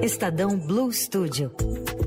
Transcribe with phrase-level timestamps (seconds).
[0.00, 1.50] Estadão Blue Studio.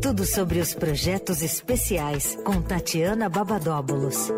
[0.01, 4.31] Tudo sobre os projetos especiais com Tatiana Babadóbulos.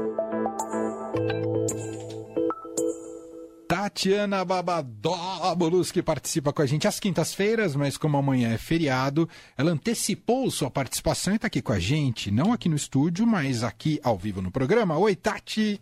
[3.68, 9.28] Tatiana Babadóbulos, que participa com a gente às quintas-feiras, mas como amanhã é feriado,
[9.58, 13.64] ela antecipou sua participação e está aqui com a gente, não aqui no estúdio, mas
[13.64, 14.98] aqui ao vivo no programa.
[14.98, 15.82] Oi, Tati!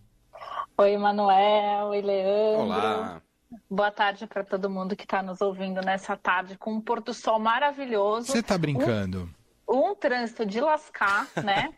[0.78, 2.64] Oi, Manuel, oi, Leandro.
[2.64, 3.22] Olá.
[3.70, 7.14] Boa tarde para todo mundo que está nos ouvindo nessa tarde com um pôr do
[7.14, 8.28] sol maravilhoso.
[8.28, 9.30] Você está brincando?
[9.68, 11.74] Um, um, trânsito de lascar, né?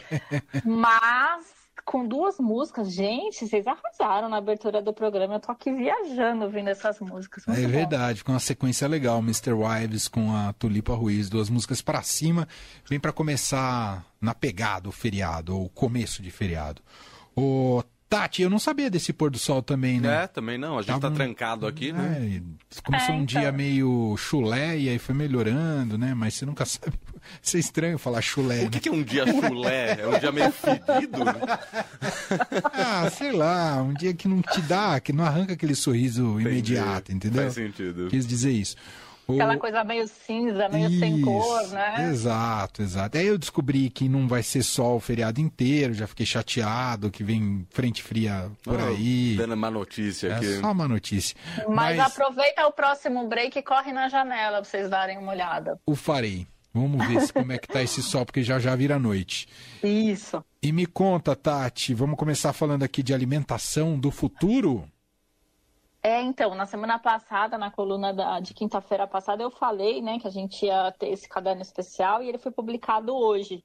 [0.64, 2.92] Mas com duas músicas.
[2.92, 5.34] Gente, vocês arrasaram na abertura do programa.
[5.34, 7.44] Eu tô aqui viajando ouvindo essas músicas.
[7.46, 7.68] Muito é bom.
[7.68, 9.18] verdade, com uma sequência legal.
[9.18, 9.52] Mr.
[9.52, 12.46] Wives com a Tulipa Ruiz, duas músicas para cima.
[12.88, 16.82] Vem para começar na pegada o feriado, ou começo de feriado.
[17.34, 20.24] O Tati, eu não sabia desse pôr do sol também, né?
[20.24, 20.76] É, também não.
[20.76, 22.42] A gente Tava tá trancado aqui, né?
[22.42, 23.40] É, começou é, um então...
[23.40, 26.12] dia meio chulé e aí foi melhorando, né?
[26.12, 26.98] Mas você nunca sabe.
[27.40, 28.64] Isso é estranho falar chulé.
[28.64, 28.80] O que, né?
[28.80, 30.00] que é um dia chulé?
[30.00, 31.20] É um dia meio fedido?
[32.72, 33.82] Ah, sei lá.
[33.82, 36.48] Um dia que não te dá, que não arranca aquele sorriso Entendi.
[36.48, 37.42] imediato, entendeu?
[37.42, 38.08] Faz sentido.
[38.08, 38.76] Quis dizer isso.
[39.34, 42.08] Aquela coisa meio cinza, meio Isso, sem cor, né?
[42.10, 43.18] Exato, exato.
[43.18, 47.22] Aí eu descobri que não vai ser só o feriado inteiro, já fiquei chateado que
[47.22, 49.36] vem frente fria por oh, aí.
[49.36, 50.54] Dando uma notícia é aqui.
[50.54, 51.36] É só uma notícia.
[51.68, 55.78] Mas, Mas aproveita o próximo break e corre na janela pra vocês darem uma olhada.
[55.86, 56.46] O farei.
[56.72, 59.48] Vamos ver se, como é que tá esse sol, porque já já vira noite.
[59.82, 60.42] Isso.
[60.62, 64.88] E me conta, Tati, vamos começar falando aqui de alimentação do futuro?
[66.02, 70.26] É, então, na semana passada, na coluna da, de quinta-feira passada, eu falei, né, que
[70.26, 73.62] a gente ia ter esse caderno especial e ele foi publicado hoje.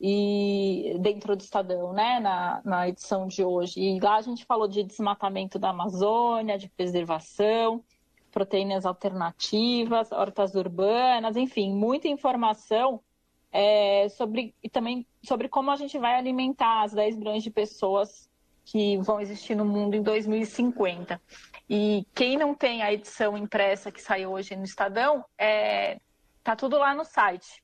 [0.00, 3.80] E dentro do Estadão, né, na, na edição de hoje.
[3.80, 7.82] E lá a gente falou de desmatamento da Amazônia, de preservação,
[8.30, 13.02] proteínas alternativas, hortas urbanas, enfim, muita informação
[13.50, 18.29] é, sobre e também sobre como a gente vai alimentar as 10 bilhões de pessoas
[18.64, 21.20] que vão existir no mundo em 2050.
[21.68, 26.00] E quem não tem a edição impressa que saiu hoje no Estadão, é,
[26.42, 27.62] tá tudo lá no site,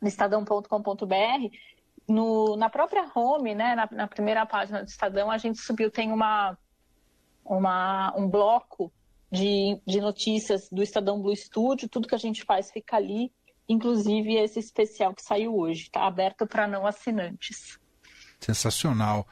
[0.00, 1.56] no estadão.com.br.
[2.08, 6.10] No, na própria home, né, na, na, primeira página do Estadão, a gente subiu, tem
[6.10, 6.58] uma,
[7.44, 8.92] uma, um bloco
[9.30, 13.32] de, de notícias do Estadão Blue Studio, tudo que a gente faz fica ali,
[13.68, 17.78] inclusive esse especial que saiu hoje, está aberto para não assinantes.
[18.40, 19.26] Sensacional.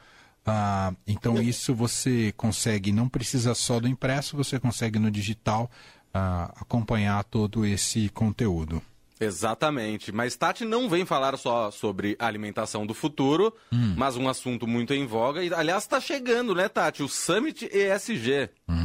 [0.45, 5.69] Ah, então isso você consegue, não precisa só do impresso, você consegue no digital
[6.13, 8.81] ah, acompanhar todo esse conteúdo.
[9.21, 10.11] Exatamente.
[10.11, 13.93] Mas Tati não vem falar só sobre alimentação do futuro, hum.
[13.95, 15.43] mas um assunto muito em voga.
[15.43, 17.03] E, aliás, está chegando, né, Tati?
[17.03, 18.49] O Summit ESG.
[18.67, 18.80] Hum.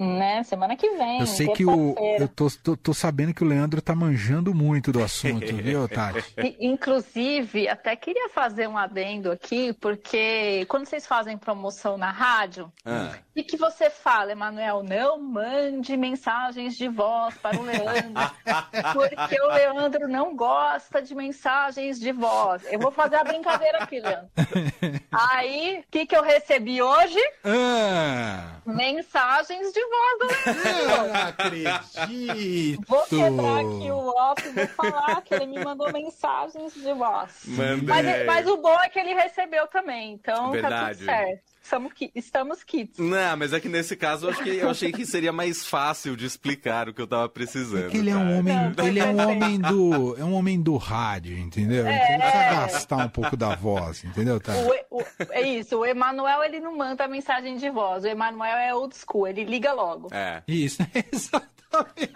[0.00, 0.42] Né?
[0.44, 1.20] Semana que vem.
[1.20, 1.94] Eu sei que o.
[2.18, 6.56] Eu tô, tô, tô, sabendo que o Leandro tá manjando muito do assunto, viu, Tati?
[6.58, 13.12] Inclusive, até queria fazer um adendo aqui, porque quando vocês fazem promoção na rádio, ah.
[13.36, 18.30] e que você fala, Emanuel, não mande mensagens de voz para o Leandro,
[18.94, 22.62] porque o Leandro não gosta de mensagens de voz.
[22.72, 24.30] Eu vou fazer a brincadeira aqui, Leandro.
[25.12, 27.20] Aí, o que, que eu recebi hoje?
[27.44, 28.59] Ah.
[28.74, 31.08] Mensagens de voz do Leandro.
[31.08, 32.84] Não acredito.
[32.86, 37.30] Vou quebrar aqui o off e vou falar que ele me mandou mensagens de voz.
[37.46, 40.74] Mas, mas, o bom é que ele recebeu também, então Verdade.
[40.74, 41.50] tá tudo certo.
[41.62, 42.98] Estamos, estamos kits.
[42.98, 46.16] Não, mas é que nesse caso eu, acho que, eu achei que seria mais fácil
[46.16, 47.86] de explicar o que eu tava precisando.
[47.86, 50.60] É que ele é um homem, Não, ele é um homem do, é um homem
[50.60, 51.86] do rádio, entendeu?
[51.86, 51.94] É...
[51.94, 54.40] Então ele precisa gastar um pouco da voz, entendeu?
[54.40, 54.52] Tá?
[54.90, 58.74] O, o, é isso, o Emanuel ele não manda mensagem de voz, o Emanuel é
[58.74, 60.08] old school, ele liga logo.
[60.12, 60.42] É.
[60.46, 60.82] Isso,
[61.12, 61.60] exato.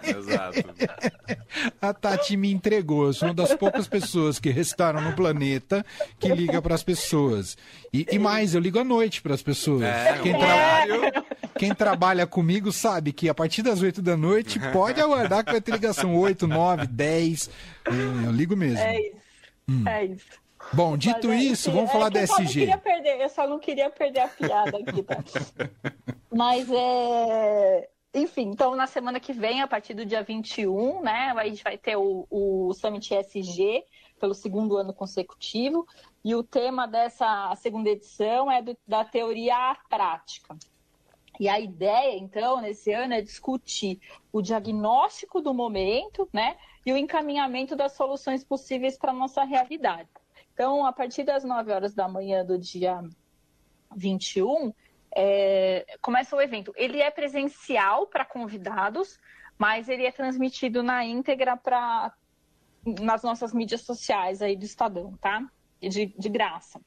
[0.03, 0.75] Exato.
[1.81, 3.07] A Tati me entregou.
[3.07, 5.85] Eu sou uma das poucas pessoas que restaram no planeta
[6.19, 7.57] que liga para as pessoas.
[7.93, 9.85] E, e, mais, eu ligo à noite para as pessoas.
[9.85, 11.25] É, quem, tra...
[11.57, 15.61] quem, trabalha comigo sabe que a partir das 8 da noite pode aguardar que vai
[15.61, 17.51] ter ligação 8, 9, 10.
[18.25, 18.79] Eu ligo mesmo.
[18.79, 19.17] É isso.
[19.69, 19.89] Hum.
[19.89, 20.45] É isso.
[20.73, 22.73] Bom, dito Mas, é isso, vamos é falar da SG.
[22.73, 25.23] Eu, perder, eu só não queria perder a piada aqui, tá?
[26.35, 31.45] Mas é enfim, então na semana que vem, a partir do dia 21, né, a
[31.49, 33.85] gente vai ter o, o Summit ESG
[34.21, 35.85] pelo segundo ano consecutivo,
[36.25, 40.57] e o tema dessa segunda edição é do, da teoria à prática.
[41.41, 44.01] E a ideia, então, nesse ano é discutir
[44.33, 46.57] o diagnóstico do momento, né,
[46.87, 50.09] e o encaminhamento das soluções possíveis para a nossa realidade.
[50.53, 53.03] Então, a partir das 9 horas da manhã do dia
[53.97, 54.73] 21,
[55.17, 56.73] é, começa o evento.
[56.77, 59.19] Ele é presencial para convidados,
[59.59, 62.13] mas ele é transmitido na íntegra para
[63.01, 65.43] nas nossas mídias sociais aí do Estadão, tá?
[65.81, 66.81] De, de graça.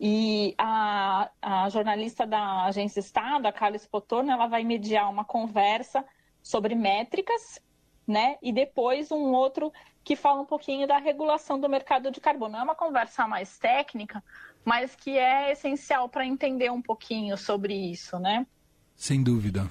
[0.00, 6.04] E a, a, jornalista da Agência Estado, a Carla Spotorno, ela vai mediar uma conversa
[6.40, 7.60] sobre métricas,
[8.06, 8.38] né?
[8.40, 9.72] E depois um outro
[10.04, 12.56] que fala um pouquinho da regulação do mercado de carbono.
[12.56, 14.22] É uma conversa mais técnica,
[14.68, 18.46] mas que é essencial para entender um pouquinho sobre isso, né?
[18.94, 19.66] Sem dúvida.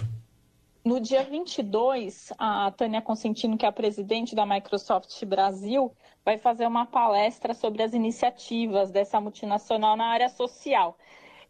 [0.84, 5.96] No dia 22, a Tânia Consentino, que é a presidente da Microsoft Brasil,
[6.26, 10.98] vai fazer uma palestra sobre as iniciativas dessa multinacional na área social.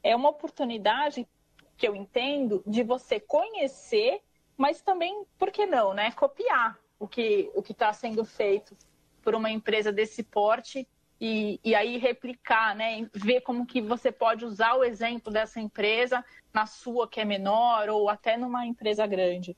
[0.03, 1.25] É uma oportunidade
[1.77, 4.19] que eu entendo de você conhecer,
[4.57, 6.11] mas também, por que não, né?
[6.11, 8.75] Copiar o que o está sendo feito
[9.21, 10.85] por uma empresa desse porte
[11.19, 13.07] e, e aí replicar, né?
[13.13, 16.23] Ver como que você pode usar o exemplo dessa empresa
[16.53, 19.57] na sua que é menor ou até numa empresa grande.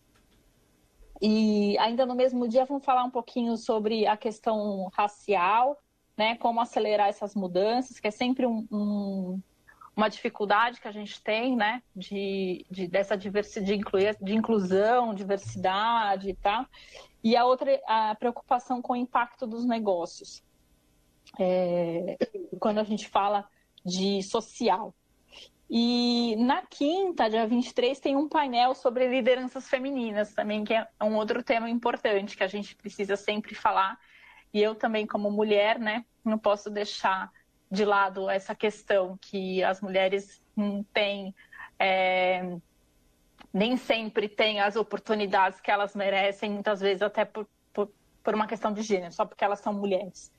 [1.22, 5.78] E ainda no mesmo dia vamos falar um pouquinho sobre a questão racial,
[6.18, 6.36] né?
[6.38, 9.42] Como acelerar essas mudanças, que é sempre um, um,
[9.98, 11.84] uma dificuldade que a gente tem, né?
[11.94, 16.66] De, de dessa diversidade, de, incluir, de inclusão, diversidade, tá?
[17.22, 20.42] E a outra, a preocupação com o impacto dos negócios
[21.38, 22.18] é,
[22.60, 23.48] quando a gente fala
[23.86, 24.94] de social.
[25.70, 31.16] E na quinta, dia 23, tem um painel sobre lideranças femininas também, que é um
[31.16, 34.00] outro tema importante que a gente precisa sempre falar.
[34.52, 37.31] E eu também, como mulher, né, não posso deixar
[37.72, 41.36] de lado essa questão que as mulheres não têm,
[41.78, 42.58] é,
[43.54, 47.92] nem sempre têm as oportunidades que elas merecem, muitas vezes até por, por,
[48.24, 50.31] por uma questão de gênero, só porque elas são mulheres.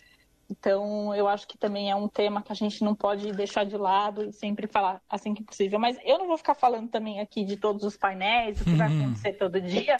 [0.50, 3.76] Então, eu acho que também é um tema que a gente não pode deixar de
[3.76, 5.78] lado e sempre falar assim que possível.
[5.78, 8.76] Mas eu não vou ficar falando também aqui de todos os painéis, o que uhum.
[8.76, 9.96] vai acontecer todo dia,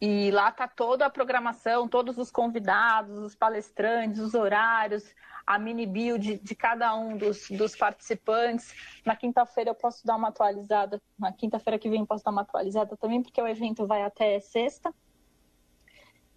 [0.00, 5.14] E lá está toda a programação, todos os convidados, os palestrantes, os horários,
[5.46, 8.74] a mini bio de, de cada um dos, dos participantes.
[9.04, 12.42] Na quinta-feira eu posso dar uma atualizada, na quinta-feira que vem eu posso dar uma
[12.42, 14.92] atualizada também, porque o evento vai até sexta.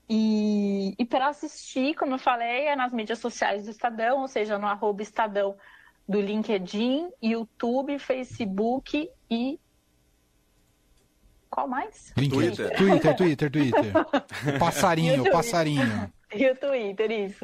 [0.09, 4.57] E, e para assistir, como eu falei, é nas mídias sociais do Estadão, ou seja,
[4.57, 5.57] no arroba Estadão
[6.07, 9.59] do LinkedIn, YouTube, Facebook e.
[11.57, 12.13] Qual mais?
[12.13, 13.93] Twitter, Twitter, Twitter, Twitter.
[14.55, 16.13] O passarinho, o passarinho.
[16.31, 17.43] E o Twitter, isso.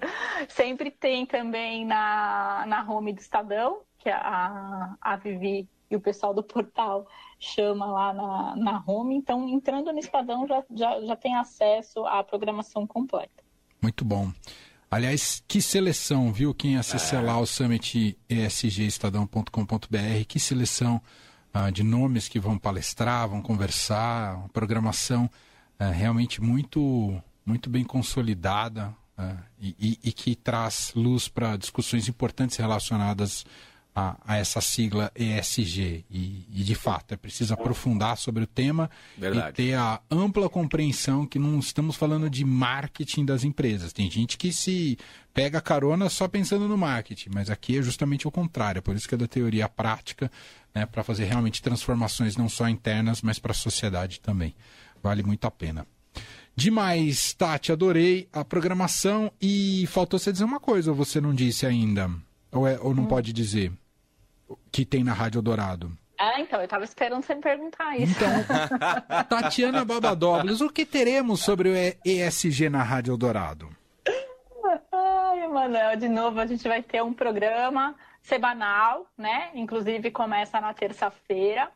[0.50, 6.32] Sempre tem também na, na home do Estadão, que a, a Vivi e o pessoal
[6.32, 7.08] do portal
[7.40, 9.16] chama lá na, na home.
[9.16, 13.44] Então, entrando no Estadão, já, já, já tem acesso à programação completa.
[13.82, 14.32] Muito bom.
[14.92, 16.54] Aliás, que seleção, viu?
[16.54, 17.26] Quem acessar é.
[17.26, 19.48] lá o Summit esgestadão.com.br,
[20.28, 21.02] que seleção
[21.54, 25.30] uh, de nomes que vão palestrar, vão conversar, uma programação
[25.80, 32.08] uh, realmente muito muito bem consolidada uh, e, e, e, que traz luz para discussões
[32.08, 33.46] importantes relacionadas
[33.96, 36.06] a, a essa sigla ESG.
[36.10, 39.50] E, e, de fato, é preciso aprofundar sobre o tema Verdade.
[39.50, 43.94] e ter a ampla compreensão que não estamos falando de marketing das empresas.
[43.94, 44.98] Tem gente que se
[45.34, 48.80] pega carona só pensando no marketing, mas aqui é justamente o contrário.
[48.80, 50.32] É por isso que é da teoria prática,
[50.74, 54.56] né, para fazer realmente transformações não só internas, mas para a sociedade também.
[55.02, 55.86] Vale muito a pena.
[56.56, 61.66] Demais, Tati, adorei a programação e faltou você dizer uma coisa, ou você não disse
[61.66, 62.12] ainda?
[62.52, 63.08] Ou, é, ou não hum.
[63.08, 63.72] pode dizer?
[64.72, 65.92] Que tem na Rádio Dourado.
[66.18, 68.14] Ah, então, eu estava esperando você me perguntar isso.
[68.16, 71.74] Então, Tatiana Babadóbulos, o que teremos sobre o
[72.06, 73.70] ESG na Rádio Dourado?
[74.92, 79.50] Ai, Manuel, de novo a gente vai ter um programa semanal, né?
[79.54, 81.70] Inclusive começa na terça-feira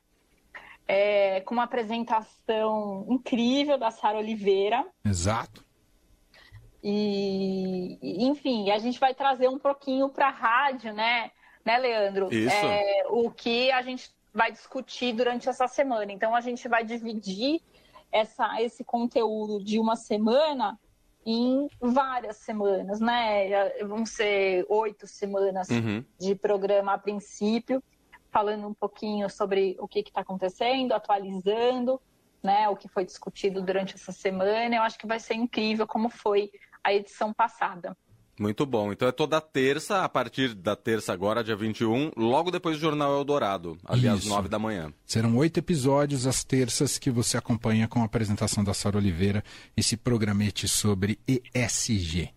[0.88, 4.86] é, com uma apresentação incrível da Sara Oliveira.
[5.04, 5.66] Exato.
[6.82, 11.32] E, enfim, a gente vai trazer um pouquinho para a rádio, né,
[11.68, 12.34] né, Leandro?
[12.34, 12.56] Isso.
[12.56, 16.10] É, o que a gente vai discutir durante essa semana.
[16.14, 17.62] Então, a gente vai dividir
[18.10, 20.80] essa, esse conteúdo de uma semana
[21.26, 23.70] em várias semanas, né?
[23.84, 26.06] Vão ser oito semanas uhum.
[26.18, 27.84] de programa a princípio
[28.32, 32.00] falando um pouquinho sobre o que está acontecendo, atualizando
[32.42, 34.76] né, o que foi discutido durante essa semana.
[34.76, 36.50] Eu acho que vai ser incrível como foi
[36.82, 37.98] a edição passada.
[38.40, 38.92] Muito bom.
[38.92, 43.18] Então é toda terça, a partir da terça agora, dia 21, logo depois do Jornal
[43.18, 44.30] Eldorado, ali às Isso.
[44.30, 44.94] nove da manhã.
[45.06, 49.44] Serão oito episódios às terças que você acompanha com a apresentação da Sara Oliveira,
[49.76, 52.30] esse programete sobre ESG.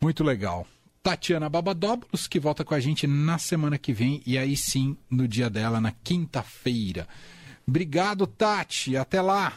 [0.00, 0.66] Muito legal.
[1.02, 5.26] Tatiana Babadóbulos, que volta com a gente na semana que vem, e aí sim, no
[5.26, 7.08] dia dela, na quinta-feira.
[7.66, 8.96] Obrigado, Tati.
[8.96, 9.52] Até lá.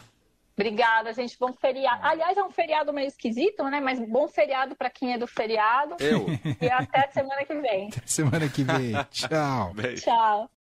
[0.54, 1.38] Obrigada, gente.
[1.38, 2.00] Bom feriado.
[2.02, 3.80] Aliás, é um feriado meio esquisito, né?
[3.80, 5.96] Mas bom feriado para quem é do feriado.
[5.98, 6.26] Eu.
[6.60, 7.90] E até semana que vem.
[8.04, 8.92] Semana que vem.
[9.10, 9.72] Tchau.
[9.74, 10.02] Beijo.
[10.02, 10.50] Tchau.